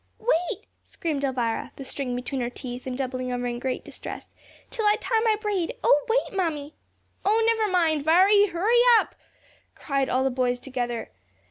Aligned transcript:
"Wait!" 0.17 0.65
screamed 0.83 1.23
Elvira, 1.23 1.71
the 1.75 1.85
string 1.85 2.15
between 2.15 2.41
her 2.41 2.49
teeth, 2.49 2.87
and 2.87 2.97
doubling 2.97 3.31
over 3.31 3.45
in 3.45 3.59
great 3.59 3.83
distress, 3.85 4.29
"till 4.71 4.83
I 4.87 4.95
tie 4.99 5.19
my 5.19 5.35
braid. 5.39 5.75
Oh, 5.83 6.05
wait, 6.09 6.35
Mammy." 6.35 6.73
"Oh, 7.23 7.43
never 7.45 7.71
mind! 7.71 8.03
Viry, 8.03 8.47
hurry 8.47 8.79
up!" 8.97 9.13
cried 9.75 10.09
all 10.09 10.23
the 10.23 10.31
boys 10.31 10.59
together. 10.59 11.11